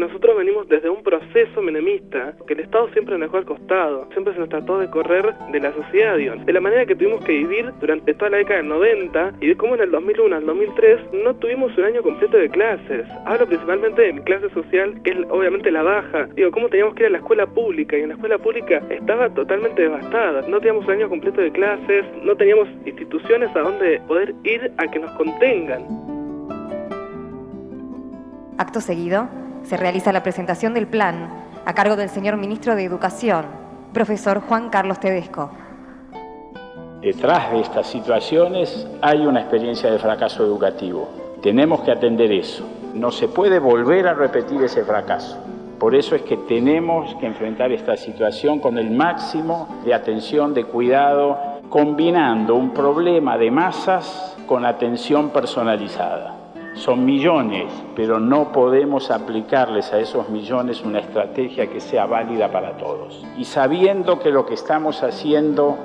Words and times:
Nosotros 0.00 0.34
venimos 0.34 0.66
desde 0.66 0.88
un 0.88 1.02
proceso 1.02 1.60
menemista 1.60 2.34
que 2.46 2.54
el 2.54 2.60
Estado 2.60 2.88
siempre 2.94 3.18
nos 3.18 3.28
dejó 3.28 3.36
al 3.36 3.44
costado, 3.44 4.08
siempre 4.12 4.32
se 4.32 4.40
nos 4.40 4.48
trató 4.48 4.78
de 4.78 4.88
correr 4.88 5.34
de 5.52 5.60
la 5.60 5.74
sociedad, 5.74 6.16
de 6.16 6.52
la 6.54 6.60
manera 6.62 6.86
que 6.86 6.96
tuvimos 6.96 7.22
que 7.22 7.32
vivir 7.32 7.70
durante 7.80 8.14
toda 8.14 8.30
la 8.30 8.38
década 8.38 8.60
del 8.60 8.68
90 8.70 9.34
y 9.42 9.48
de 9.48 9.56
cómo 9.58 9.74
en 9.74 9.82
el 9.82 9.90
2001 9.90 10.36
al 10.36 10.46
2003 10.46 11.00
no 11.22 11.36
tuvimos 11.36 11.76
un 11.76 11.84
año 11.84 12.02
completo 12.02 12.38
de 12.38 12.48
clases. 12.48 13.06
Hablo 13.26 13.46
principalmente 13.46 14.00
de 14.00 14.12
mi 14.14 14.22
clase 14.22 14.48
social, 14.54 14.98
que 15.02 15.10
es 15.10 15.18
obviamente 15.28 15.70
la 15.70 15.82
baja. 15.82 16.28
Digo, 16.34 16.50
cómo 16.50 16.70
teníamos 16.70 16.94
que 16.94 17.02
ir 17.02 17.08
a 17.08 17.10
la 17.10 17.18
escuela 17.18 17.46
pública 17.46 17.98
y 17.98 18.00
en 18.00 18.08
la 18.08 18.14
escuela 18.14 18.38
pública 18.38 18.82
estaba 18.88 19.28
totalmente 19.28 19.82
devastada. 19.82 20.48
No 20.48 20.60
teníamos 20.60 20.86
un 20.86 20.92
año 20.92 21.10
completo 21.10 21.42
de 21.42 21.52
clases, 21.52 22.06
no 22.22 22.34
teníamos 22.36 22.68
instituciones 22.86 23.54
a 23.54 23.60
donde 23.60 24.00
poder 24.08 24.34
ir 24.44 24.72
a 24.78 24.90
que 24.90 24.98
nos 24.98 25.10
contengan. 25.10 25.84
Acto 28.56 28.80
seguido, 28.80 29.28
se 29.64 29.76
realiza 29.76 30.12
la 30.12 30.22
presentación 30.22 30.74
del 30.74 30.86
plan 30.86 31.28
a 31.64 31.74
cargo 31.74 31.96
del 31.96 32.08
señor 32.08 32.36
ministro 32.36 32.74
de 32.74 32.84
Educación, 32.84 33.44
profesor 33.92 34.40
Juan 34.40 34.70
Carlos 34.70 35.00
Tedesco. 35.00 35.50
Detrás 37.00 37.50
de 37.52 37.60
estas 37.60 37.86
situaciones 37.86 38.86
hay 39.00 39.26
una 39.26 39.40
experiencia 39.40 39.90
de 39.90 39.98
fracaso 39.98 40.44
educativo. 40.44 41.08
Tenemos 41.42 41.80
que 41.80 41.92
atender 41.92 42.30
eso. 42.32 42.66
No 42.94 43.10
se 43.10 43.28
puede 43.28 43.58
volver 43.58 44.06
a 44.06 44.14
repetir 44.14 44.62
ese 44.62 44.84
fracaso. 44.84 45.38
Por 45.78 45.94
eso 45.94 46.14
es 46.14 46.22
que 46.22 46.36
tenemos 46.36 47.14
que 47.14 47.26
enfrentar 47.26 47.72
esta 47.72 47.96
situación 47.96 48.58
con 48.58 48.76
el 48.76 48.90
máximo 48.90 49.80
de 49.82 49.94
atención, 49.94 50.52
de 50.52 50.64
cuidado, 50.64 51.38
combinando 51.70 52.54
un 52.54 52.74
problema 52.74 53.38
de 53.38 53.50
masas 53.50 54.36
con 54.46 54.66
atención 54.66 55.30
personalizada. 55.30 56.39
Son 56.74 57.04
millones, 57.04 57.72
pero 57.96 58.20
no 58.20 58.52
podemos 58.52 59.10
aplicarles 59.10 59.92
a 59.92 59.98
esos 59.98 60.28
millones 60.28 60.82
una 60.82 61.00
estrategia 61.00 61.66
que 61.68 61.80
sea 61.80 62.06
válida 62.06 62.50
para 62.50 62.76
todos. 62.76 63.24
Y 63.36 63.44
sabiendo 63.44 64.18
que 64.18 64.30
lo 64.30 64.46
que 64.46 64.54
estamos 64.54 65.02
haciendo 65.02 65.76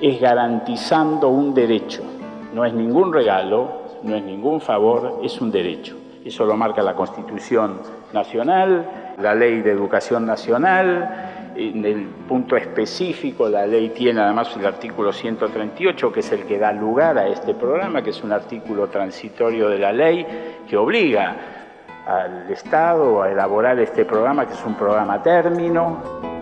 es 0.00 0.20
garantizando 0.20 1.28
un 1.28 1.52
derecho, 1.52 2.02
no 2.54 2.64
es 2.64 2.72
ningún 2.72 3.12
regalo, 3.12 3.68
no 4.02 4.14
es 4.14 4.22
ningún 4.22 4.60
favor, 4.60 5.20
es 5.22 5.40
un 5.40 5.50
derecho. 5.50 5.96
Eso 6.24 6.46
lo 6.46 6.56
marca 6.56 6.82
la 6.82 6.94
Constitución 6.94 7.80
Nacional, 8.12 9.14
la 9.18 9.34
Ley 9.34 9.60
de 9.60 9.72
Educación 9.72 10.24
Nacional, 10.24 11.33
en 11.56 11.84
el 11.84 12.06
punto 12.28 12.56
específico, 12.56 13.48
la 13.48 13.66
ley 13.66 13.90
tiene 13.90 14.20
además 14.20 14.54
el 14.56 14.66
artículo 14.66 15.12
138, 15.12 16.12
que 16.12 16.20
es 16.20 16.32
el 16.32 16.44
que 16.44 16.58
da 16.58 16.72
lugar 16.72 17.18
a 17.18 17.28
este 17.28 17.54
programa, 17.54 18.02
que 18.02 18.10
es 18.10 18.22
un 18.22 18.32
artículo 18.32 18.88
transitorio 18.88 19.68
de 19.68 19.78
la 19.78 19.92
ley 19.92 20.26
que 20.68 20.76
obliga 20.76 21.36
al 22.06 22.50
Estado 22.50 23.22
a 23.22 23.30
elaborar 23.30 23.78
este 23.78 24.04
programa, 24.04 24.46
que 24.46 24.54
es 24.54 24.64
un 24.64 24.74
programa 24.74 25.22
término. 25.22 26.33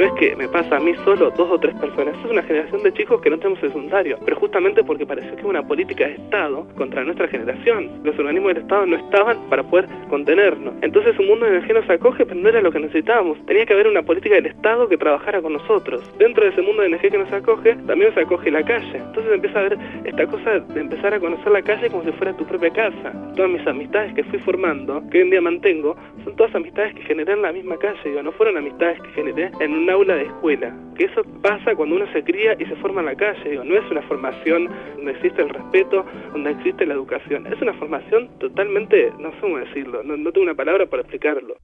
No 0.00 0.06
es 0.06 0.12
que 0.14 0.34
me 0.34 0.48
pasa 0.48 0.78
a 0.78 0.80
mí 0.80 0.94
solo 1.04 1.30
dos 1.30 1.50
o 1.50 1.58
tres 1.58 1.74
personas, 1.74 2.14
es 2.24 2.30
una 2.30 2.42
generación 2.42 2.82
de 2.82 2.90
chicos 2.94 3.20
que 3.20 3.28
no 3.28 3.36
tenemos 3.36 3.60
secundario, 3.60 4.18
pero 4.24 4.34
justamente 4.34 4.82
porque 4.82 5.04
pareció 5.04 5.36
que 5.36 5.44
una 5.44 5.62
política 5.62 6.06
de 6.06 6.14
Estado 6.14 6.66
contra 6.74 7.04
nuestra 7.04 7.28
generación. 7.28 8.00
Los 8.02 8.18
organismos 8.18 8.54
del 8.54 8.62
Estado 8.62 8.86
no 8.86 8.96
estaban 8.96 9.36
para 9.50 9.62
poder 9.62 9.86
contenernos. 10.08 10.72
Entonces 10.80 11.18
un 11.18 11.26
mundo 11.26 11.44
de 11.44 11.50
energía 11.50 11.74
nos 11.74 11.90
acoge, 11.90 12.24
pero 12.24 12.40
no 12.40 12.48
era 12.48 12.62
lo 12.62 12.72
que 12.72 12.80
necesitábamos. 12.80 13.44
Tenía 13.44 13.66
que 13.66 13.74
haber 13.74 13.88
una 13.88 14.00
política 14.00 14.36
del 14.36 14.46
Estado 14.46 14.88
que 14.88 14.96
trabajara 14.96 15.42
con 15.42 15.52
nosotros. 15.52 16.02
Dentro 16.16 16.44
de 16.44 16.50
ese 16.52 16.62
mundo 16.62 16.80
de 16.80 16.88
energía 16.88 17.10
que 17.10 17.18
nos 17.18 17.32
acoge, 17.34 17.76
también 17.86 18.14
se 18.14 18.20
acoge 18.20 18.50
la 18.50 18.62
calle. 18.62 18.96
Entonces 18.96 19.30
empieza 19.34 19.58
a 19.58 19.62
ver 19.64 19.78
esta 20.06 20.26
cosa 20.26 20.60
de 20.60 20.80
empezar 20.80 21.12
a 21.12 21.20
conocer 21.20 21.52
la 21.52 21.60
calle 21.60 21.90
como 21.90 22.04
si 22.04 22.12
fuera 22.12 22.34
tu 22.38 22.46
propia 22.46 22.70
casa. 22.70 23.12
Todas 23.36 23.50
mis 23.50 23.66
amistades 23.66 24.14
que 24.14 24.24
fui 24.24 24.38
formando, 24.38 25.02
que 25.10 25.18
hoy 25.18 25.24
en 25.24 25.30
día 25.30 25.42
mantengo, 25.42 25.94
son 26.24 26.34
todas 26.36 26.54
amistades 26.54 26.94
que 26.94 27.02
generé 27.02 27.34
en 27.34 27.42
la 27.42 27.52
misma 27.52 27.76
calle. 27.76 27.98
Digo, 28.02 28.22
no 28.22 28.32
fueron 28.32 28.56
amistades 28.56 28.98
que 29.02 29.10
generé 29.10 29.50
en 29.60 29.74
un 29.74 29.89
aula 29.90 30.14
de 30.14 30.24
escuela. 30.24 30.72
Que 30.96 31.04
eso 31.04 31.22
pasa 31.42 31.74
cuando 31.74 31.96
uno 31.96 32.06
se 32.12 32.22
cría 32.22 32.54
y 32.58 32.64
se 32.66 32.76
forma 32.76 33.00
en 33.00 33.06
la 33.06 33.14
calle. 33.14 33.50
Digo, 33.50 33.64
no 33.64 33.76
es 33.76 33.90
una 33.90 34.02
formación 34.02 34.68
donde 34.96 35.12
existe 35.12 35.42
el 35.42 35.48
respeto, 35.48 36.04
donde 36.32 36.50
existe 36.50 36.86
la 36.86 36.94
educación. 36.94 37.46
Es 37.46 37.60
una 37.60 37.74
formación 37.74 38.28
totalmente, 38.38 39.12
no 39.18 39.30
sé 39.32 39.36
cómo 39.40 39.58
decirlo, 39.58 40.02
no, 40.02 40.16
no 40.16 40.32
tengo 40.32 40.44
una 40.44 40.54
palabra 40.54 40.86
para 40.86 41.02
explicarlo. 41.02 41.56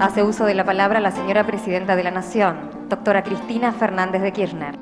Hace 0.00 0.22
uso 0.22 0.46
de 0.46 0.54
la 0.54 0.64
palabra 0.64 0.98
la 1.00 1.10
señora 1.10 1.46
presidenta 1.46 1.94
de 1.94 2.02
la 2.02 2.10
Nación, 2.10 2.56
doctora 2.88 3.22
Cristina 3.22 3.72
Fernández 3.72 4.22
de 4.22 4.32
Kirchner. 4.32 4.74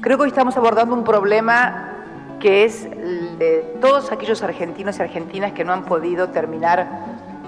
Creo 0.00 0.16
que 0.16 0.22
hoy 0.22 0.28
estamos 0.28 0.56
abordando 0.56 0.94
un 0.94 1.04
problema 1.04 1.94
que 2.40 2.64
es 2.64 2.88
de 3.38 3.64
todos 3.80 4.12
aquellos 4.12 4.42
argentinos 4.42 4.98
y 4.98 5.02
argentinas 5.02 5.52
que 5.52 5.64
no 5.64 5.72
han 5.72 5.84
podido 5.84 6.30
terminar 6.30 6.86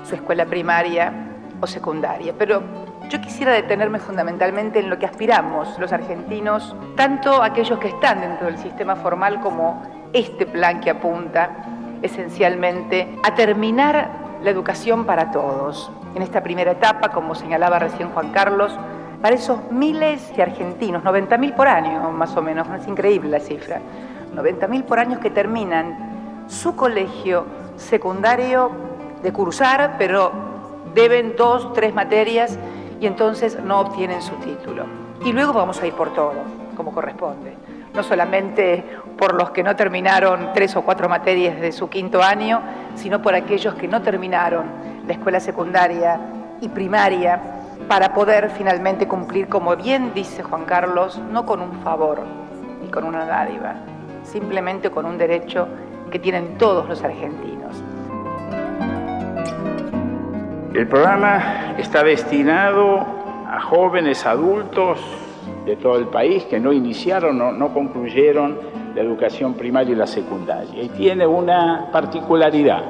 su 0.05 0.15
escuela 0.15 0.47
primaria 0.47 1.13
o 1.61 1.67
secundaria. 1.67 2.35
Pero 2.39 2.63
yo 3.09 3.21
quisiera 3.21 3.53
detenerme 3.53 3.99
fundamentalmente 3.99 4.81
en 4.81 4.91
lo 4.91 4.99
que 4.99 5.07
aspiramos 5.07 5.79
los 5.79 5.93
argentinos, 5.93 6.75
tanto 6.97 7.43
aquellos 7.43 7.79
que 7.79 7.89
están 7.89 8.21
dentro 8.21 8.47
del 8.47 8.59
sistema 8.59 8.97
formal 8.97 9.41
como 9.41 9.83
este 10.13 10.47
plan 10.47 10.81
que 10.81 10.91
apunta 10.91 11.51
esencialmente 12.03 13.19
a 13.23 13.35
terminar 13.35 14.11
la 14.43 14.51
educación 14.51 15.05
para 15.05 15.31
todos. 15.31 15.91
En 16.15 16.23
esta 16.23 16.43
primera 16.43 16.73
etapa, 16.73 17.11
como 17.11 17.35
señalaba 17.35 17.79
recién 17.79 18.11
Juan 18.11 18.33
Carlos, 18.33 18.77
para 19.23 19.35
esos 19.35 19.71
miles 19.71 20.35
de 20.37 20.43
argentinos, 20.43 21.03
90.000 21.03 21.55
por 21.55 21.69
año 21.69 22.11
más 22.11 22.37
o 22.37 22.43
menos, 22.43 22.67
es 22.79 22.87
increíble 22.87 23.31
la 23.31 23.41
cifra, 23.41 23.81
90.000 24.35 24.85
por 24.85 24.99
año 24.99 25.21
que 25.21 25.31
terminan 25.31 26.45
su 26.49 26.77
colegio 26.77 27.47
secundario 27.77 28.71
de 29.23 29.33
cursar, 29.33 29.97
pero 29.99 30.33
deben 30.95 31.35
dos, 31.37 31.73
tres 31.73 31.95
materias 31.95 32.59
y 33.01 33.07
entonces 33.07 33.59
no 33.63 33.81
obtienen 33.81 34.23
su 34.23 34.35
título. 34.37 34.85
Y 35.25 35.33
luego 35.33 35.53
vamos 35.53 35.81
a 35.81 35.87
ir 35.87 35.95
por 35.95 36.13
todo, 36.15 36.35
como 36.77 36.93
corresponde. 36.93 37.57
No 37.95 38.03
solamente 38.03 38.85
por 39.17 39.35
los 39.35 39.51
que 39.51 39.63
no 39.63 39.75
terminaron 39.75 40.51
tres 40.53 40.77
o 40.77 40.83
cuatro 40.83 41.09
materias 41.09 41.61
de 41.61 41.73
su 41.73 41.89
quinto 41.89 42.23
año, 42.23 42.61
sino 42.95 43.23
por 43.23 43.35
aquellos 43.35 43.75
que 43.75 43.89
no 43.89 44.03
terminaron 44.03 44.67
la 45.07 45.15
escuela 45.15 45.41
secundaria 45.41 46.21
y 46.61 46.69
primaria 46.69 47.41
para 47.89 48.13
poder 48.13 48.51
finalmente 48.51 49.07
cumplir, 49.07 49.49
como 49.49 49.77
bien 49.77 50.13
dice 50.15 50.43
Juan 50.43 50.65
Carlos, 50.65 51.19
no 51.31 51.47
con 51.47 51.61
un 51.61 51.73
favor 51.83 52.23
ni 52.83 52.89
con 52.89 53.05
una 53.05 53.25
dádiva, 53.25 53.77
simplemente 54.25 54.91
con 54.91 55.07
un 55.07 55.17
derecho 55.17 55.69
que 56.11 56.19
tienen 56.19 56.59
todos 56.59 56.89
los 56.89 57.03
argentinos. 57.03 57.83
El 60.77 60.89
programa 60.89 61.75
está 61.79 62.05
destinado 62.05 62.99
a 63.49 63.63
jóvenes 63.63 64.27
adultos 64.27 64.99
de 65.65 65.75
todo 65.77 65.97
el 65.97 66.09
país 66.09 66.45
que 66.45 66.61
no 66.61 66.71
iniciaron 66.71 67.41
o 67.41 67.51
no 67.51 67.73
concluyeron 67.73 68.59
la 68.95 69.01
educación 69.01 69.55
primaria 69.55 69.95
y 69.95 69.97
la 69.97 70.07
secundaria. 70.07 70.83
Y 70.83 70.91
tiene 70.91 71.27
una 71.27 71.89
particularidad. 71.91 72.83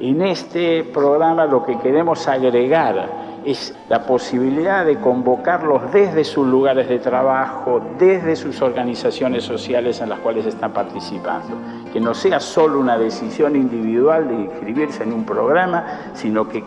En 0.00 0.22
este 0.22 0.82
programa 0.84 1.44
lo 1.44 1.62
que 1.62 1.78
queremos 1.80 2.26
agregar 2.26 3.06
es 3.44 3.76
la 3.90 4.06
posibilidad 4.06 4.86
de 4.86 4.96
convocarlos 4.96 5.92
desde 5.92 6.24
sus 6.24 6.46
lugares 6.46 6.88
de 6.88 7.00
trabajo, 7.00 7.82
desde 7.98 8.34
sus 8.34 8.62
organizaciones 8.62 9.44
sociales 9.44 10.00
en 10.00 10.08
las 10.08 10.20
cuales 10.20 10.46
están 10.46 10.72
participando. 10.72 11.54
Que 11.92 12.00
no 12.00 12.14
sea 12.14 12.40
solo 12.40 12.80
una 12.80 12.96
decisión 12.96 13.56
individual 13.56 14.26
de 14.26 14.34
inscribirse 14.36 15.02
en 15.02 15.12
un 15.12 15.26
programa, 15.26 16.12
sino 16.14 16.48
que 16.48 16.64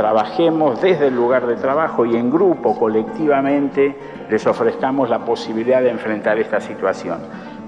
trabajemos 0.00 0.80
desde 0.80 1.08
el 1.08 1.14
lugar 1.14 1.46
de 1.46 1.56
trabajo 1.56 2.06
y 2.06 2.16
en 2.16 2.30
grupo, 2.30 2.74
colectivamente, 2.78 3.94
les 4.30 4.46
ofrezcamos 4.46 5.10
la 5.10 5.18
posibilidad 5.18 5.82
de 5.82 5.90
enfrentar 5.90 6.38
esta 6.38 6.58
situación. 6.58 7.18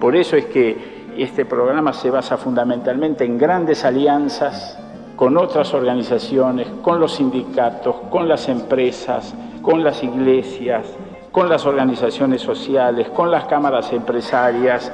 Por 0.00 0.16
eso 0.16 0.36
es 0.36 0.46
que 0.46 1.12
este 1.18 1.44
programa 1.44 1.92
se 1.92 2.08
basa 2.08 2.38
fundamentalmente 2.38 3.26
en 3.26 3.36
grandes 3.36 3.84
alianzas 3.84 4.78
con 5.14 5.36
otras 5.36 5.74
organizaciones, 5.74 6.68
con 6.80 6.98
los 6.98 7.16
sindicatos, 7.16 7.96
con 8.08 8.26
las 8.26 8.48
empresas, 8.48 9.34
con 9.60 9.84
las 9.84 10.02
iglesias, 10.02 10.86
con 11.32 11.50
las 11.50 11.66
organizaciones 11.66 12.40
sociales, 12.40 13.10
con 13.10 13.30
las 13.30 13.44
cámaras 13.44 13.92
empresarias, 13.92 14.90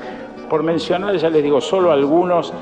por 0.50 0.64
mencionar, 0.64 1.14
ya 1.14 1.30
les 1.30 1.44
digo, 1.44 1.60
solo 1.60 1.92
algunos 1.92 2.52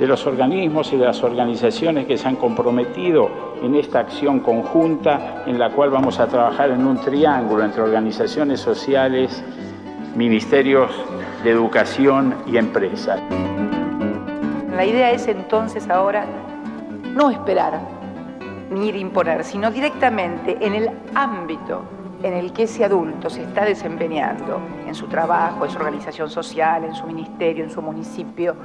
de 0.00 0.06
los 0.06 0.26
organismos 0.26 0.94
y 0.94 0.96
de 0.96 1.04
las 1.04 1.22
organizaciones 1.22 2.06
que 2.06 2.16
se 2.16 2.26
han 2.26 2.36
comprometido 2.36 3.28
en 3.62 3.74
esta 3.74 4.00
acción 4.00 4.40
conjunta 4.40 5.44
en 5.46 5.58
la 5.58 5.68
cual 5.68 5.90
vamos 5.90 6.18
a 6.18 6.26
trabajar 6.26 6.70
en 6.70 6.86
un 6.86 6.96
triángulo 6.96 7.62
entre 7.62 7.82
organizaciones 7.82 8.60
sociales, 8.60 9.44
ministerios 10.16 10.90
de 11.44 11.50
educación 11.50 12.34
y 12.46 12.56
empresas. 12.56 13.20
La 14.74 14.86
idea 14.86 15.10
es 15.10 15.28
entonces 15.28 15.90
ahora 15.90 16.24
no 17.14 17.28
esperar 17.28 17.78
ni 18.70 18.88
ir 18.88 18.94
a 18.94 18.98
imponer, 18.98 19.44
sino 19.44 19.70
directamente 19.70 20.56
en 20.62 20.76
el 20.76 20.90
ámbito 21.14 21.82
en 22.22 22.32
el 22.32 22.54
que 22.54 22.62
ese 22.62 22.86
adulto 22.86 23.28
se 23.28 23.42
está 23.42 23.66
desempeñando, 23.66 24.60
en 24.86 24.94
su 24.94 25.08
trabajo, 25.08 25.66
en 25.66 25.70
su 25.70 25.76
organización 25.76 26.30
social, 26.30 26.84
en 26.84 26.94
su 26.94 27.06
ministerio, 27.06 27.64
en 27.64 27.70
su 27.70 27.82
municipio, 27.82 28.56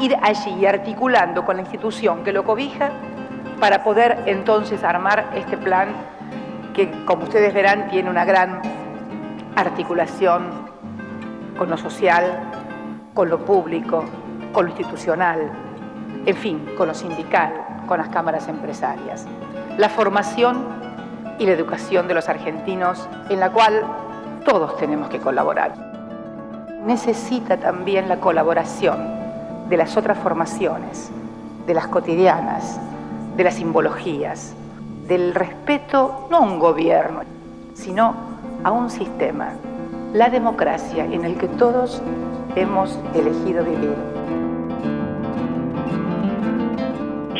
ir 0.00 0.16
allí 0.22 0.66
articulando 0.66 1.44
con 1.44 1.56
la 1.56 1.62
institución 1.62 2.24
que 2.24 2.32
lo 2.32 2.44
cobija 2.44 2.90
para 3.60 3.84
poder 3.84 4.22
entonces 4.26 4.82
armar 4.82 5.30
este 5.34 5.56
plan 5.56 5.88
que, 6.74 6.90
como 7.04 7.24
ustedes 7.24 7.54
verán, 7.54 7.88
tiene 7.90 8.10
una 8.10 8.24
gran 8.24 8.60
articulación 9.54 10.50
con 11.56 11.70
lo 11.70 11.76
social, 11.76 12.24
con 13.14 13.28
lo 13.28 13.44
público, 13.44 14.04
con 14.52 14.64
lo 14.64 14.70
institucional, 14.70 15.50
en 16.24 16.36
fin, 16.36 16.74
con 16.76 16.88
lo 16.88 16.94
sindical, 16.94 17.52
con 17.86 17.98
las 17.98 18.08
cámaras 18.08 18.48
empresarias. 18.48 19.26
La 19.76 19.88
formación 19.88 20.64
y 21.38 21.46
la 21.46 21.52
educación 21.52 22.08
de 22.08 22.14
los 22.14 22.28
argentinos 22.28 23.08
en 23.28 23.40
la 23.40 23.50
cual 23.50 23.82
todos 24.44 24.76
tenemos 24.76 25.08
que 25.08 25.18
colaborar. 25.18 25.74
Necesita 26.84 27.58
también 27.58 28.08
la 28.08 28.16
colaboración 28.16 29.21
de 29.72 29.78
las 29.78 29.96
otras 29.96 30.18
formaciones, 30.18 31.10
de 31.66 31.72
las 31.72 31.88
cotidianas, 31.88 32.78
de 33.38 33.42
las 33.42 33.54
simbologías, 33.54 34.52
del 35.08 35.34
respeto 35.34 36.26
no 36.30 36.36
a 36.36 36.40
un 36.40 36.58
gobierno, 36.58 37.22
sino 37.72 38.14
a 38.64 38.70
un 38.70 38.90
sistema, 38.90 39.52
la 40.12 40.28
democracia 40.28 41.06
en 41.06 41.24
el 41.24 41.38
que 41.38 41.48
todos 41.48 42.02
hemos 42.54 42.98
elegido 43.14 43.64
vivir. 43.64 43.96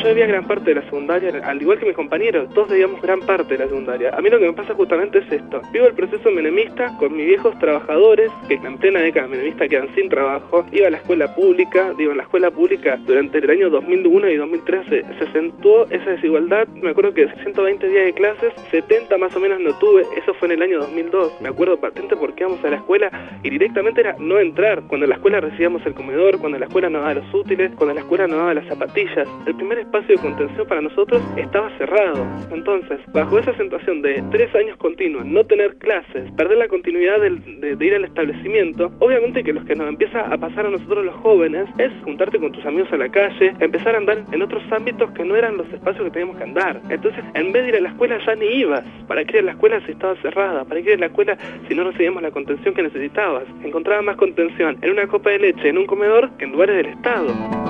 Yo 0.02 0.08
vivía 0.08 0.26
gran 0.26 0.44
parte 0.46 0.70
de 0.70 0.74
la 0.76 0.82
secundaria, 0.82 1.30
al 1.44 1.62
igual 1.62 1.78
que 1.78 1.86
mis 1.86 1.94
compañeros, 1.94 2.52
todos 2.54 2.68
veíamos 2.68 3.00
gran 3.00 3.20
parte 3.20 3.54
de 3.54 3.58
la 3.58 3.64
secundaria. 3.66 4.10
A 4.16 4.20
mí 4.20 4.28
lo 4.30 4.38
que 4.38 4.46
me 4.46 4.52
pasa 4.52 4.74
justamente 4.74 5.18
es 5.18 5.30
esto. 5.30 5.62
Vivo 5.72 5.86
el 5.86 5.94
proceso 5.94 6.30
menemista 6.30 6.96
con 6.98 7.16
mis 7.16 7.26
viejos 7.26 7.56
trabajadores, 7.58 8.30
que 8.48 8.54
en 8.54 8.78
plena 8.78 9.00
década 9.00 9.28
menemista 9.28 9.68
quedan 9.68 9.94
sin 9.94 10.08
trabajo. 10.08 10.66
Iba 10.72 10.88
a 10.88 10.90
la 10.90 10.96
escuela 10.96 11.32
pública, 11.34 11.92
digo, 11.96 12.10
en 12.10 12.16
la 12.16 12.24
escuela 12.24 12.50
pública 12.50 12.98
durante 13.06 13.38
el 13.38 13.50
año 13.50 13.70
2001 13.70 14.30
y 14.30 14.36
2013 14.36 15.04
se 15.18 15.24
acentuó 15.24 15.86
esa 15.90 16.10
desigualdad. 16.10 16.66
Me 16.68 16.90
acuerdo 16.90 17.14
que 17.14 17.28
120 17.42 17.88
días 17.88 18.06
de 18.06 18.12
clases, 18.12 18.52
70 18.70 19.16
más 19.18 19.34
o 19.36 19.40
menos 19.40 19.60
no 19.60 19.72
tuve, 19.78 20.04
eso 20.16 20.34
fue 20.34 20.48
en 20.48 20.52
el 20.52 20.62
año 20.62 20.80
2002. 20.80 21.40
Me 21.40 21.48
acuerdo 21.48 21.78
patente 21.78 22.16
porque 22.16 22.42
íbamos 22.42 22.64
a 22.64 22.70
la 22.70 22.76
escuela 22.76 23.10
y 23.42 23.50
directamente 23.50 24.00
era 24.00 24.16
no 24.18 24.40
entrar. 24.40 24.82
Cuando 24.88 25.04
en 25.04 25.10
la 25.10 25.16
escuela 25.16 25.40
recibíamos 25.40 25.84
el 25.86 25.94
comedor, 25.94 26.38
cuando 26.38 26.58
la 26.58 26.66
escuela 26.66 26.90
nos 26.90 27.02
daba 27.02 27.14
los 27.14 27.34
útiles, 27.34 27.70
cuando 27.76 27.94
la 27.94 28.00
escuela 28.00 28.26
nos 28.26 28.38
daba 28.38 28.54
las 28.54 28.66
zapatillas. 28.66 29.28
El 29.46 29.54
primer 29.54 29.78
espacio 29.92 30.16
de 30.16 30.22
contención 30.22 30.66
para 30.66 30.80
nosotros 30.80 31.22
estaba 31.36 31.68
cerrado. 31.76 32.26
Entonces, 32.50 32.98
bajo 33.12 33.38
esa 33.38 33.54
situación 33.58 34.00
de 34.00 34.24
tres 34.30 34.54
años 34.54 34.78
continuos, 34.78 35.26
no 35.26 35.44
tener 35.44 35.76
clases, 35.76 36.32
perder 36.32 36.56
la 36.56 36.68
continuidad 36.68 37.20
de, 37.20 37.76
ir 37.78 37.94
al 37.94 38.04
establecimiento, 38.06 38.90
obviamente 39.00 39.44
que 39.44 39.52
lo 39.52 39.62
que 39.66 39.74
nos 39.74 39.88
empieza 39.88 40.20
a 40.20 40.38
pasar 40.38 40.64
a 40.64 40.70
nosotros 40.70 41.04
los 41.04 41.14
jóvenes 41.16 41.68
es 41.76 41.92
juntarte 42.04 42.38
con 42.38 42.52
tus 42.52 42.64
amigos 42.64 42.90
a 42.90 42.96
la 42.96 43.10
calle, 43.10 43.54
empezar 43.60 43.94
a 43.94 43.98
andar 43.98 44.24
en 44.32 44.40
otros 44.40 44.62
ámbitos 44.72 45.10
que 45.10 45.24
no 45.26 45.36
eran 45.36 45.58
los 45.58 45.70
espacios 45.70 46.04
que 46.04 46.10
teníamos 46.10 46.38
que 46.38 46.44
andar. 46.44 46.80
Entonces, 46.88 47.22
en 47.34 47.52
vez 47.52 47.64
de 47.64 47.68
ir 47.68 47.76
a 47.76 47.80
la 47.80 47.90
escuela 47.90 48.18
ya 48.24 48.34
ni 48.34 48.46
ibas. 48.46 48.84
¿Para 49.06 49.24
qué 49.26 49.38
ir 49.38 49.42
a 49.42 49.46
la 49.46 49.52
escuela 49.52 49.84
si 49.84 49.92
estaba 49.92 50.16
cerrada? 50.22 50.64
¿Para 50.64 50.80
qué 50.80 50.92
ir 50.92 50.96
a 50.96 51.00
la 51.00 51.06
escuela 51.06 51.36
si 51.68 51.74
no 51.74 51.84
recibíamos 51.84 52.22
la 52.22 52.30
contención 52.30 52.72
que 52.72 52.82
necesitabas? 52.82 53.44
Encontraba 53.62 54.00
más 54.00 54.16
contención 54.16 54.78
en 54.80 54.90
una 54.90 55.06
copa 55.06 55.30
de 55.30 55.38
leche, 55.38 55.68
en 55.68 55.76
un 55.76 55.84
comedor, 55.84 56.30
que 56.38 56.46
en 56.46 56.52
lugares 56.52 56.76
del 56.76 56.86
Estado. 56.86 57.61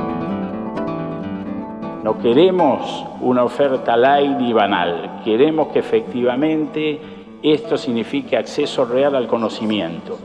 No 2.02 2.19
queremos 2.19 3.06
una 3.20 3.44
oferta 3.44 3.96
light 3.96 4.40
y 4.40 4.52
banal, 4.52 5.20
queremos 5.25 5.69
que 5.69 5.78
efectivamente 5.78 7.00
esto 7.40 7.78
signifique 7.78 8.37
acceso 8.37 8.84
real 8.84 9.14
al 9.14 9.28
conocimiento. 9.28 10.19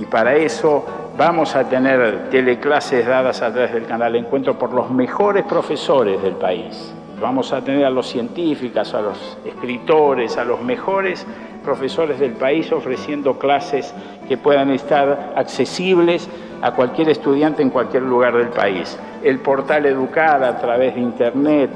Y 0.00 0.04
para 0.06 0.36
eso 0.36 0.84
vamos 1.18 1.56
a 1.56 1.68
tener 1.68 2.30
teleclases 2.30 3.04
dadas 3.04 3.42
a 3.42 3.52
través 3.52 3.72
del 3.72 3.84
canal 3.84 4.14
Encuentro 4.14 4.56
por 4.56 4.72
los 4.72 4.92
mejores 4.92 5.44
profesores 5.44 6.22
del 6.22 6.34
país. 6.34 6.94
Vamos 7.20 7.52
a 7.52 7.62
tener 7.62 7.84
a 7.84 7.90
los 7.90 8.06
científicos, 8.06 8.94
a 8.94 9.00
los 9.00 9.38
escritores, 9.44 10.36
a 10.36 10.44
los 10.44 10.60
mejores 10.62 11.26
profesores 11.64 12.20
del 12.20 12.32
país 12.32 12.70
ofreciendo 12.70 13.38
clases 13.38 13.92
que 14.28 14.36
puedan 14.36 14.70
estar 14.70 15.32
accesibles 15.34 16.28
a 16.62 16.72
cualquier 16.72 17.10
estudiante 17.10 17.62
en 17.62 17.70
cualquier 17.70 18.02
lugar 18.02 18.36
del 18.36 18.48
país. 18.48 18.98
El 19.22 19.40
portal 19.40 19.86
Educar 19.86 20.42
a 20.42 20.58
través 20.58 20.94
de 20.94 21.00
Internet, 21.00 21.70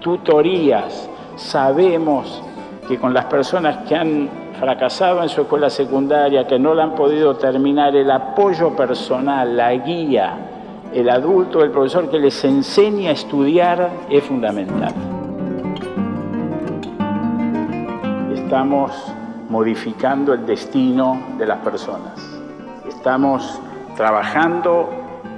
tutorías. 0.00 1.08
Sabemos 1.36 2.42
que 2.88 2.98
con 2.98 3.14
las 3.14 3.26
personas 3.26 3.86
que 3.88 3.94
han 3.94 4.28
fracasado 4.58 5.22
en 5.22 5.28
su 5.28 5.42
escuela 5.42 5.70
secundaria, 5.70 6.46
que 6.46 6.58
no 6.58 6.74
la 6.74 6.84
han 6.84 6.94
podido 6.94 7.36
terminar, 7.36 7.96
el 7.96 8.10
apoyo 8.10 8.76
personal, 8.76 9.56
la 9.56 9.72
guía, 9.74 10.36
el 10.92 11.08
adulto, 11.08 11.62
el 11.62 11.70
profesor 11.70 12.10
que 12.10 12.18
les 12.18 12.44
enseña 12.44 13.10
a 13.10 13.12
estudiar 13.12 13.90
es 14.10 14.22
fundamental. 14.24 14.92
Estamos 18.34 18.92
modificando 19.48 20.34
el 20.34 20.44
destino 20.44 21.20
de 21.38 21.46
las 21.46 21.58
personas. 21.58 22.12
Estamos 22.86 23.60
trabajando 23.96 24.88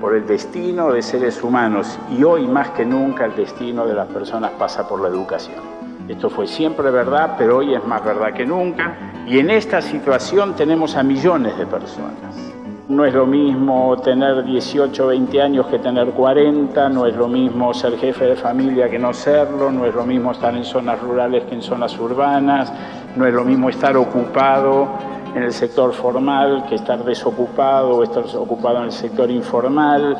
por 0.01 0.15
el 0.15 0.27
destino 0.27 0.93
de 0.93 1.03
seres 1.03 1.43
humanos 1.43 1.99
y 2.17 2.23
hoy 2.25 2.47
más 2.47 2.71
que 2.71 2.85
nunca 2.85 3.25
el 3.25 3.35
destino 3.35 3.87
de 3.87 3.95
las 3.95 4.09
personas 4.09 4.53
pasa 4.59 4.87
por 4.87 5.01
la 5.01 5.09
educación. 5.09 5.63
Esto 6.09 6.29
fue 6.29 6.47
siempre 6.47 6.91
verdad, 6.91 7.37
pero 7.39 7.59
hoy 7.59 7.75
es 7.75 7.85
más 7.87 8.05
verdad 8.05 8.33
que 8.33 8.45
nunca 8.45 8.95
y 9.27 9.39
en 9.39 9.51
esta 9.51 9.81
situación 9.81 10.55
tenemos 10.55 10.97
a 10.97 11.03
millones 11.03 11.57
de 11.57 11.67
personas. 11.67 12.53
No 12.87 13.07
es 13.07 13.15
lo 13.15 13.25
mismo 13.25 13.97
tener 14.03 14.45
18 14.45 15.05
o 15.05 15.07
20 15.07 15.41
años 15.41 15.67
que 15.69 15.79
tener 15.79 16.11
40, 16.11 16.91
no 16.91 17.07
es 17.07 17.17
lo 17.17 17.27
mismo 17.27 17.73
ser 17.73 17.97
jefe 17.97 18.27
de 18.27 18.37
familia 18.37 18.91
que 18.91 18.99
no 18.99 19.15
serlo, 19.15 19.73
no 19.73 19.87
es 19.87 19.95
lo 19.95 20.05
mismo 20.05 20.33
estar 20.33 20.55
en 20.55 20.65
zonas 20.65 21.01
rurales 21.01 21.45
que 21.45 21.55
en 21.55 21.63
zonas 21.63 21.99
urbanas, 21.99 22.71
no 23.17 23.27
es 23.27 23.33
lo 23.33 23.43
mismo 23.43 23.71
estar 23.71 23.97
ocupado 23.97 25.14
en 25.35 25.43
el 25.43 25.53
sector 25.53 25.93
formal 25.93 26.65
que 26.69 26.77
estar 26.77 27.05
desocupado 27.05 27.97
o 27.97 28.03
estar 28.03 28.25
ocupado 28.37 28.79
en 28.79 28.85
el 28.85 28.93
sector 28.93 29.31
informal. 29.31 30.17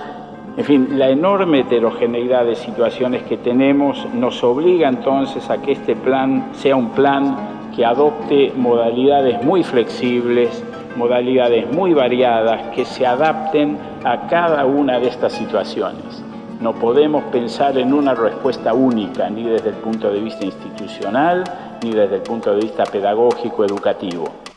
En 0.57 0.65
fin, 0.65 0.99
la 0.99 1.09
enorme 1.09 1.61
heterogeneidad 1.61 2.45
de 2.45 2.57
situaciones 2.57 3.23
que 3.25 3.37
tenemos 3.37 4.07
nos 4.15 4.43
obliga 4.43 4.89
entonces 4.89 5.49
a 5.51 5.59
que 5.59 5.73
este 5.73 5.97
plan 5.97 6.51
sea 6.53 6.77
un 6.77 6.91
plan 6.91 7.71
que 7.75 7.85
adopte 7.85 8.53
modalidades 8.57 9.43
muy 9.43 9.65
flexibles, 9.65 10.63
modalidades 10.97 11.73
muy 11.73 11.93
variadas 11.93 12.75
que 12.75 12.85
se 12.85 13.07
adapten 13.07 13.79
a 14.05 14.29
cada 14.29 14.65
una 14.65 14.99
de 15.01 15.09
estas 15.09 15.33
situaciones. 15.33 16.23
No 16.61 16.73
podemos 16.73 17.25
pensar 17.25 17.77
en 17.79 17.93
una 17.93 18.15
respuesta 18.15 18.73
única, 18.73 19.29
ni 19.29 19.43
desde 19.43 19.71
el 19.71 19.77
punto 19.77 20.11
de 20.11 20.21
vista 20.21 20.45
institucional, 20.45 21.43
ni 21.83 21.91
desde 21.91 22.17
el 22.17 22.23
punto 22.23 22.55
de 22.55 22.61
vista 22.61 22.85
pedagógico, 22.85 23.65
educativo. 23.65 24.54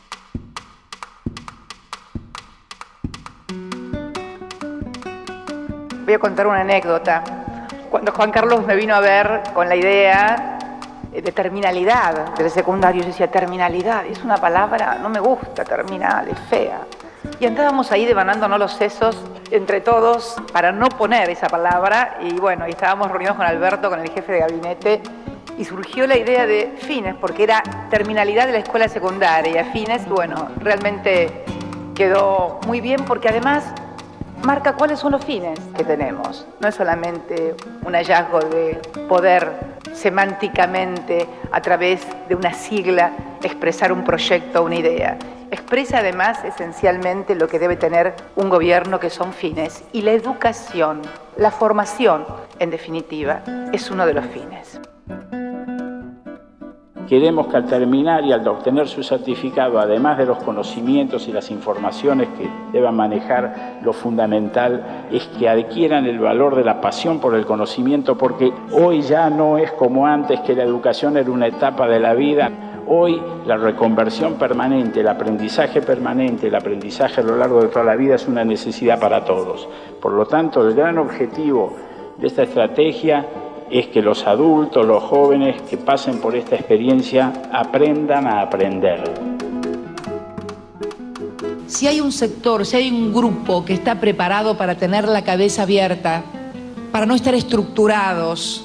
Voy 6.08 6.14
a 6.14 6.18
contar 6.18 6.46
una 6.46 6.62
anécdota. 6.62 7.22
Cuando 7.90 8.12
Juan 8.12 8.30
Carlos 8.30 8.64
me 8.64 8.76
vino 8.76 8.94
a 8.94 9.00
ver 9.00 9.42
con 9.52 9.68
la 9.68 9.76
idea 9.76 10.58
de 11.12 11.32
terminalidad 11.32 12.34
del 12.34 12.50
secundario, 12.50 13.02
yo 13.02 13.08
decía, 13.08 13.30
terminalidad, 13.30 14.06
es 14.06 14.24
una 14.24 14.38
palabra, 14.38 14.96
no 15.02 15.10
me 15.10 15.20
gusta, 15.20 15.64
terminal, 15.64 16.26
es 16.28 16.38
fea. 16.48 16.80
Y 17.38 17.44
andábamos 17.44 17.92
ahí 17.92 18.06
devanándonos 18.06 18.58
los 18.58 18.72
sesos 18.72 19.22
entre 19.50 19.82
todos 19.82 20.36
para 20.50 20.72
no 20.72 20.88
poner 20.88 21.28
esa 21.28 21.48
palabra. 21.48 22.16
Y 22.22 22.32
bueno, 22.40 22.64
estábamos 22.64 23.10
reunidos 23.10 23.36
con 23.36 23.44
Alberto, 23.44 23.90
con 23.90 24.00
el 24.00 24.08
jefe 24.08 24.32
de 24.32 24.38
gabinete, 24.38 25.02
y 25.58 25.64
surgió 25.66 26.06
la 26.06 26.16
idea 26.16 26.46
de 26.46 26.74
fines, 26.78 27.16
porque 27.16 27.42
era 27.42 27.62
terminalidad 27.90 28.46
de 28.46 28.52
la 28.52 28.58
escuela 28.60 28.88
secundaria. 28.88 29.66
Fines, 29.74 30.08
bueno, 30.08 30.48
realmente 30.60 31.44
quedó 31.94 32.60
muy 32.66 32.80
bien 32.80 33.04
porque 33.04 33.28
además 33.28 33.74
marca 34.42 34.74
cuáles 34.74 34.98
son 34.98 35.12
los 35.12 35.24
fines 35.24 35.58
que 35.76 35.84
tenemos. 35.84 36.46
No 36.60 36.68
es 36.68 36.74
solamente 36.74 37.54
un 37.84 37.94
hallazgo 37.94 38.40
de 38.40 38.80
poder 39.08 39.50
semánticamente 39.92 41.26
a 41.50 41.60
través 41.60 42.06
de 42.28 42.34
una 42.34 42.52
sigla 42.52 43.12
expresar 43.42 43.92
un 43.92 44.04
proyecto 44.04 44.62
una 44.62 44.76
idea. 44.76 45.18
Expresa 45.50 45.98
además 45.98 46.44
esencialmente 46.44 47.34
lo 47.34 47.48
que 47.48 47.58
debe 47.58 47.76
tener 47.76 48.14
un 48.36 48.50
gobierno 48.50 49.00
que 49.00 49.08
son 49.08 49.32
fines 49.32 49.82
y 49.92 50.02
la 50.02 50.12
educación, 50.12 51.00
la 51.36 51.50
formación 51.50 52.26
en 52.58 52.70
definitiva, 52.70 53.42
es 53.72 53.90
uno 53.90 54.04
de 54.04 54.14
los 54.14 54.26
fines. 54.26 54.80
Queremos 57.08 57.46
que 57.46 57.56
al 57.56 57.64
terminar 57.64 58.22
y 58.26 58.32
al 58.32 58.46
obtener 58.46 58.86
su 58.86 59.02
certificado, 59.02 59.80
además 59.80 60.18
de 60.18 60.26
los 60.26 60.42
conocimientos 60.42 61.26
y 61.26 61.32
las 61.32 61.50
informaciones 61.50 62.28
que 62.36 62.46
deban 62.70 62.96
manejar, 62.96 63.78
lo 63.82 63.94
fundamental 63.94 65.06
es 65.10 65.26
que 65.38 65.48
adquieran 65.48 66.04
el 66.04 66.18
valor 66.18 66.54
de 66.54 66.64
la 66.64 66.82
pasión 66.82 67.18
por 67.18 67.34
el 67.34 67.46
conocimiento, 67.46 68.18
porque 68.18 68.52
hoy 68.72 69.00
ya 69.00 69.30
no 69.30 69.56
es 69.56 69.72
como 69.72 70.06
antes 70.06 70.40
que 70.40 70.54
la 70.54 70.64
educación 70.64 71.16
era 71.16 71.30
una 71.30 71.46
etapa 71.46 71.88
de 71.88 71.98
la 71.98 72.12
vida. 72.12 72.50
Hoy 72.86 73.22
la 73.46 73.56
reconversión 73.56 74.34
permanente, 74.34 75.00
el 75.00 75.08
aprendizaje 75.08 75.80
permanente, 75.80 76.48
el 76.48 76.54
aprendizaje 76.54 77.22
a 77.22 77.24
lo 77.24 77.36
largo 77.36 77.62
de 77.62 77.68
toda 77.68 77.86
la 77.86 77.96
vida 77.96 78.16
es 78.16 78.28
una 78.28 78.44
necesidad 78.44 79.00
para 79.00 79.24
todos. 79.24 79.66
Por 80.02 80.12
lo 80.12 80.26
tanto, 80.26 80.66
el 80.66 80.74
gran 80.74 80.98
objetivo 80.98 81.74
de 82.18 82.26
esta 82.26 82.42
estrategia 82.42 83.24
es 83.70 83.88
que 83.88 84.02
los 84.02 84.26
adultos, 84.26 84.86
los 84.86 85.02
jóvenes 85.02 85.60
que 85.62 85.76
pasen 85.76 86.18
por 86.18 86.34
esta 86.34 86.56
experiencia 86.56 87.32
aprendan 87.52 88.26
a 88.26 88.42
aprender. 88.42 89.02
Si 91.66 91.86
hay 91.86 92.00
un 92.00 92.12
sector, 92.12 92.64
si 92.64 92.76
hay 92.76 92.90
un 92.90 93.12
grupo 93.12 93.64
que 93.64 93.74
está 93.74 94.00
preparado 94.00 94.56
para 94.56 94.76
tener 94.76 95.06
la 95.06 95.22
cabeza 95.22 95.62
abierta, 95.62 96.22
para 96.90 97.04
no 97.04 97.14
estar 97.14 97.34
estructurados, 97.34 98.64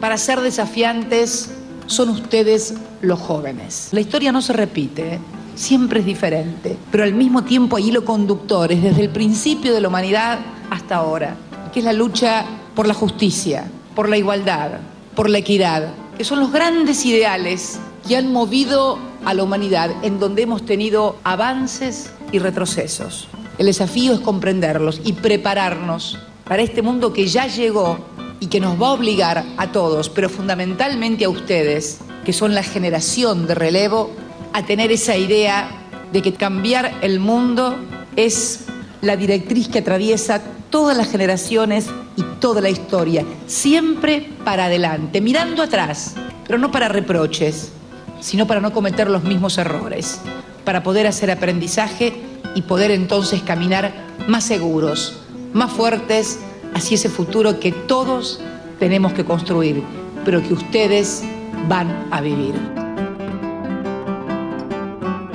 para 0.00 0.18
ser 0.18 0.40
desafiantes, 0.40 1.54
son 1.86 2.08
ustedes 2.08 2.74
los 3.00 3.20
jóvenes. 3.20 3.90
La 3.92 4.00
historia 4.00 4.32
no 4.32 4.42
se 4.42 4.52
repite, 4.52 5.14
¿eh? 5.14 5.18
siempre 5.54 6.00
es 6.00 6.06
diferente, 6.06 6.76
pero 6.90 7.04
al 7.04 7.14
mismo 7.14 7.44
tiempo 7.44 7.76
hay 7.76 7.88
hilo 7.88 8.04
conductores 8.04 8.82
desde 8.82 9.02
el 9.02 9.10
principio 9.10 9.72
de 9.72 9.80
la 9.80 9.88
humanidad 9.88 10.40
hasta 10.70 10.96
ahora, 10.96 11.36
que 11.72 11.78
es 11.80 11.84
la 11.84 11.92
lucha 11.92 12.44
por 12.74 12.86
la 12.86 12.94
justicia, 12.94 13.66
por 13.94 14.08
la 14.08 14.16
igualdad, 14.16 14.80
por 15.14 15.28
la 15.28 15.38
equidad, 15.38 15.92
que 16.16 16.24
son 16.24 16.40
los 16.40 16.52
grandes 16.52 17.04
ideales 17.04 17.78
que 18.06 18.16
han 18.16 18.32
movido 18.32 18.98
a 19.24 19.34
la 19.34 19.42
humanidad 19.44 19.90
en 20.02 20.18
donde 20.18 20.42
hemos 20.42 20.64
tenido 20.64 21.16
avances 21.24 22.12
y 22.32 22.38
retrocesos. 22.38 23.28
El 23.58 23.66
desafío 23.66 24.14
es 24.14 24.20
comprenderlos 24.20 25.00
y 25.04 25.12
prepararnos 25.12 26.18
para 26.44 26.62
este 26.62 26.82
mundo 26.82 27.12
que 27.12 27.26
ya 27.26 27.46
llegó 27.46 27.98
y 28.40 28.46
que 28.46 28.60
nos 28.60 28.80
va 28.80 28.88
a 28.88 28.92
obligar 28.92 29.44
a 29.56 29.70
todos, 29.70 30.08
pero 30.08 30.28
fundamentalmente 30.28 31.24
a 31.24 31.28
ustedes, 31.28 32.00
que 32.24 32.32
son 32.32 32.54
la 32.54 32.62
generación 32.62 33.46
de 33.46 33.54
relevo, 33.54 34.10
a 34.52 34.64
tener 34.64 34.90
esa 34.90 35.16
idea 35.16 35.68
de 36.12 36.22
que 36.22 36.34
cambiar 36.34 36.92
el 37.02 37.20
mundo 37.20 37.76
es 38.16 38.64
la 39.00 39.16
directriz 39.16 39.68
que 39.68 39.78
atraviesa 39.78 40.42
todas 40.72 40.96
las 40.96 41.08
generaciones 41.10 41.86
y 42.16 42.22
toda 42.40 42.62
la 42.62 42.70
historia, 42.70 43.24
siempre 43.46 44.30
para 44.42 44.64
adelante, 44.64 45.20
mirando 45.20 45.62
atrás, 45.62 46.14
pero 46.46 46.58
no 46.58 46.72
para 46.72 46.88
reproches, 46.88 47.70
sino 48.20 48.46
para 48.46 48.60
no 48.60 48.72
cometer 48.72 49.08
los 49.10 49.22
mismos 49.22 49.58
errores, 49.58 50.20
para 50.64 50.82
poder 50.82 51.06
hacer 51.06 51.30
aprendizaje 51.30 52.14
y 52.54 52.62
poder 52.62 52.90
entonces 52.90 53.42
caminar 53.42 53.92
más 54.26 54.44
seguros, 54.44 55.18
más 55.52 55.70
fuertes 55.70 56.40
hacia 56.74 56.94
ese 56.94 57.10
futuro 57.10 57.60
que 57.60 57.70
todos 57.72 58.40
tenemos 58.80 59.12
que 59.12 59.26
construir, 59.26 59.82
pero 60.24 60.42
que 60.42 60.54
ustedes 60.54 61.22
van 61.68 62.08
a 62.10 62.22
vivir. 62.22 62.81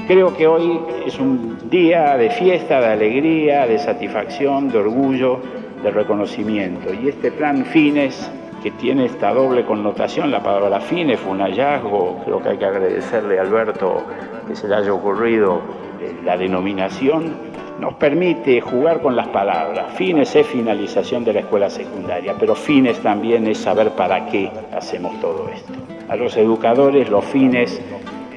Creo 0.08 0.34
que 0.38 0.48
hoy 0.48 0.80
es 1.06 1.20
un 1.20 1.70
día 1.70 2.16
de 2.16 2.30
fiesta, 2.30 2.80
de 2.80 2.86
alegría, 2.86 3.68
de 3.68 3.78
satisfacción, 3.78 4.70
de 4.70 4.78
orgullo, 4.78 5.42
de 5.84 5.92
reconocimiento. 5.92 6.94
Y 6.94 7.10
este 7.10 7.30
plan 7.30 7.66
Fines, 7.66 8.32
que 8.64 8.72
tiene 8.72 9.04
esta 9.04 9.34
doble 9.34 9.66
connotación, 9.66 10.32
la 10.32 10.42
palabra 10.42 10.80
Fines 10.80 11.20
fue 11.20 11.34
un 11.34 11.42
hallazgo, 11.42 12.22
creo 12.24 12.42
que 12.42 12.48
hay 12.48 12.58
que 12.58 12.66
agradecerle 12.66 13.38
a 13.38 13.42
Alberto 13.42 14.02
que 14.48 14.56
se 14.56 14.70
le 14.70 14.76
haya 14.76 14.94
ocurrido 14.94 15.60
eh, 16.02 16.16
la 16.24 16.38
denominación, 16.38 17.36
nos 17.78 17.96
permite 17.96 18.62
jugar 18.62 19.02
con 19.02 19.14
las 19.14 19.28
palabras. 19.28 19.94
Fines 19.96 20.34
es 20.38 20.48
finalización 20.48 21.26
de 21.26 21.34
la 21.34 21.40
escuela 21.42 21.70
secundaria, 21.70 22.34
pero 22.40 22.56
fines 22.56 22.98
también 23.00 23.46
es 23.46 23.58
saber 23.58 23.90
para 23.90 24.28
qué 24.28 24.50
hacemos 24.74 25.20
todo 25.20 25.50
esto. 25.54 25.74
A 26.08 26.16
los 26.16 26.38
educadores 26.38 27.10
los 27.10 27.26
fines 27.26 27.82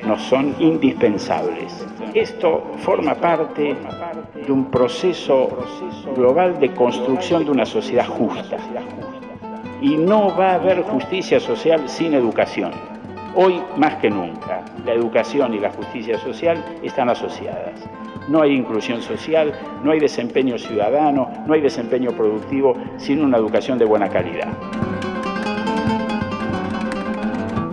nos 0.04 0.22
son 0.22 0.54
indispensables. 0.58 1.86
Esto 2.14 2.72
forma 2.78 3.14
parte 3.14 3.76
de 4.34 4.52
un 4.52 4.66
proceso 4.70 5.48
global 6.16 6.58
de 6.58 6.72
construcción 6.72 7.44
de 7.44 7.50
una 7.50 7.66
sociedad 7.66 8.06
justa. 8.06 8.56
Y 9.80 9.96
no 9.96 10.36
va 10.36 10.50
a 10.50 10.54
haber 10.54 10.82
justicia 10.82 11.40
social 11.40 11.88
sin 11.88 12.14
educación. 12.14 12.72
Hoy 13.34 13.62
más 13.76 13.94
que 13.96 14.10
nunca, 14.10 14.64
la 14.84 14.92
educación 14.92 15.54
y 15.54 15.60
la 15.60 15.70
justicia 15.70 16.18
social 16.18 16.64
están 16.82 17.08
asociadas. 17.08 17.88
No 18.28 18.42
hay 18.42 18.52
inclusión 18.52 19.00
social, 19.02 19.52
no 19.84 19.92
hay 19.92 20.00
desempeño 20.00 20.58
ciudadano, 20.58 21.30
no 21.46 21.54
hay 21.54 21.60
desempeño 21.60 22.10
productivo 22.10 22.74
sin 22.96 23.22
una 23.22 23.38
educación 23.38 23.78
de 23.78 23.84
buena 23.84 24.08
calidad 24.08 24.48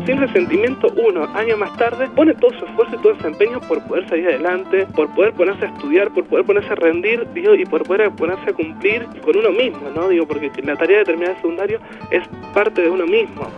sin 0.08 0.18
resentimiento, 0.20 0.88
uno, 0.96 1.28
años 1.36 1.60
más 1.60 1.76
tarde, 1.76 2.08
pone 2.16 2.34
todo 2.36 2.52
su 2.58 2.64
esfuerzo 2.64 2.96
y 2.96 3.00
todo 3.00 3.20
su 3.20 3.28
empeño 3.28 3.60
por 3.60 3.86
poder 3.86 4.08
salir 4.08 4.28
adelante, 4.28 4.88
por 4.96 5.14
poder 5.14 5.34
ponerse 5.34 5.66
a 5.66 5.68
estudiar, 5.68 6.12
por 6.12 6.24
poder 6.24 6.46
ponerse 6.46 6.72
a 6.72 6.76
rendir, 6.76 7.28
digo, 7.34 7.54
y 7.54 7.66
por 7.66 7.84
poder 7.84 8.10
ponerse 8.12 8.50
a 8.50 8.54
cumplir 8.54 9.06
con 9.22 9.36
uno 9.36 9.52
mismo, 9.52 9.90
¿no? 9.94 10.08
Digo, 10.08 10.26
porque 10.26 10.50
la 10.64 10.78
tarea 10.78 11.00
de 11.00 11.04
terminar 11.04 11.32
el 11.32 11.36
secundario 11.36 11.80
es 12.10 12.24
parte 12.54 12.84
de 12.84 12.90
uno 12.90 13.06
mismo. 13.06 13.50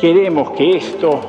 Queremos 0.00 0.52
que 0.52 0.76
esto 0.76 1.28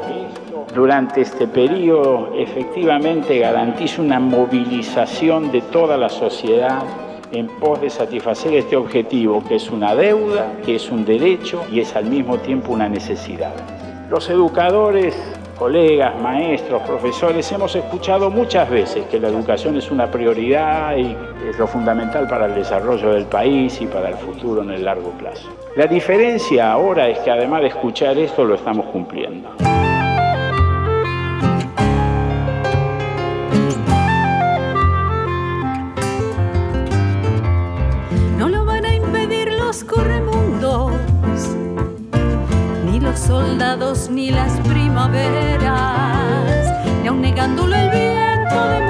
durante 0.76 1.22
este 1.22 1.48
periodo 1.48 2.34
efectivamente 2.38 3.40
garantice 3.40 4.00
una 4.00 4.20
movilización 4.20 5.52
de 5.52 5.62
toda 5.62 5.98
la 5.98 6.10
sociedad 6.10 6.84
en 7.32 7.48
pos 7.48 7.82
de 7.82 7.90
satisfacer 7.90 8.54
este 8.54 8.76
objetivo, 8.76 9.44
que 9.48 9.56
es 9.56 9.70
una 9.70 9.96
deuda, 9.96 10.54
que 10.66 10.76
es 10.76 10.90
un 10.90 11.06
derecho 11.06 11.64
y 11.72 11.80
es 11.80 11.96
al 11.96 12.06
mismo 12.06 12.38
tiempo 12.38 12.74
una 12.74 12.88
necesidad. 12.90 13.54
Los 14.10 14.30
educadores, 14.30 15.16
colegas, 15.58 16.20
maestros, 16.22 16.82
profesores, 16.84 17.52
hemos 17.52 17.76
escuchado 17.76 18.30
muchas 18.30 18.70
veces 18.70 19.06
que 19.08 19.20
la 19.20 19.28
educación 19.28 19.76
es 19.76 19.92
una 19.92 20.10
prioridad 20.10 20.96
y 20.96 21.16
es 21.50 21.58
lo 21.58 21.68
fundamental 21.68 22.28
para 22.28 22.46
el 22.46 22.56
desarrollo 22.56 23.14
del 23.14 23.26
país 23.26 23.82
y 23.82 23.88
para 23.88 24.10
el 24.10 24.16
futuro 24.16 24.62
en 24.62 24.72
el 24.72 24.86
largo 24.86 25.10
plazo. 25.12 25.50
La 25.76 25.88
diferencia 25.88 26.72
ahora 26.72 27.10
es 27.10 27.20
que 27.20 27.32
además 27.32 27.62
de 27.62 27.68
escuchar 27.68 28.18
esto 28.18 28.46
lo 28.46 28.56
estamos 28.56 28.86
cumpliendo. 28.88 29.50
Soldados 43.28 44.10
ni 44.10 44.32
las 44.32 44.52
primaveras, 44.62 45.74
ni 47.02 47.08
aun 47.08 47.22
negándolo 47.22 47.76
el 47.76 47.90
viento 47.90 48.70
de 48.70 48.87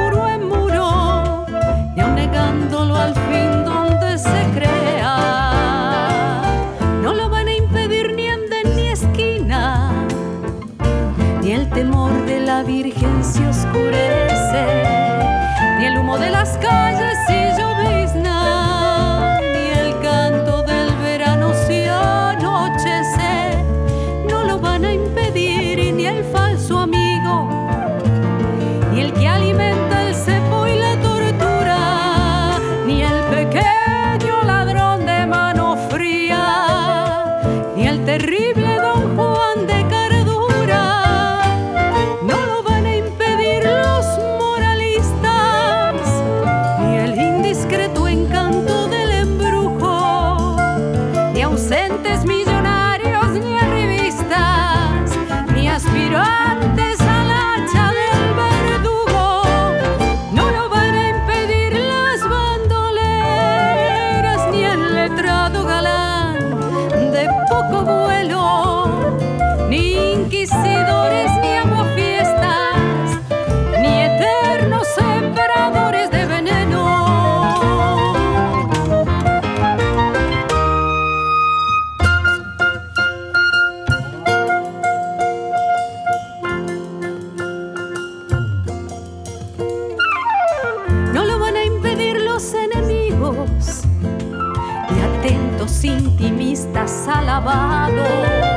alquimistas 96.27 97.07
alabados. 97.07 98.56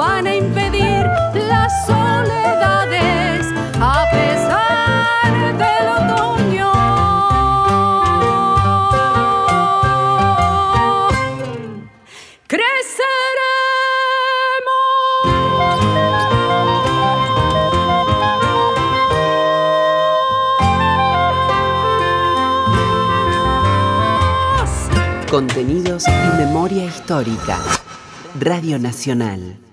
van 0.00 0.26
a 0.26 0.34
impedir 0.34 1.04
las 1.34 1.70
soledades 1.84 3.46
a 3.78 4.06
pesar 4.10 5.30
del 5.62 5.86
otoño. 5.98 6.72
Creceremos. 12.46 13.20
Contenidos 25.30 26.08
y 26.08 26.36
memoria 26.38 26.86
histórica. 26.86 27.58
Radio 28.38 28.78
Nacional. 28.78 29.69